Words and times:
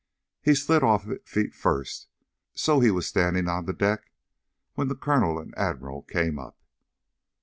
He 0.41 0.55
slid 0.55 0.81
off 0.81 1.07
it 1.07 1.27
feet 1.27 1.53
first, 1.53 2.07
so 2.55 2.79
he 2.79 2.89
was 2.89 3.05
standing 3.05 3.47
on 3.47 3.65
the 3.65 3.71
deck 3.71 4.09
when 4.73 4.87
the 4.87 4.95
Colonel 4.95 5.37
and 5.37 5.53
the 5.53 5.59
Admiral 5.59 6.01
came 6.01 6.39
up. 6.39 6.57